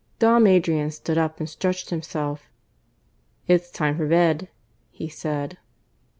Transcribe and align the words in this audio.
Dom 0.17 0.47
Adrian 0.47 0.89
stood 0.89 1.19
up 1.19 1.39
and 1.39 1.47
stretched 1.47 1.91
himself. 1.91 2.49
"It's 3.47 3.69
time 3.69 3.97
for 3.97 4.07
bed," 4.07 4.49
he 4.89 5.07
said. 5.07 5.59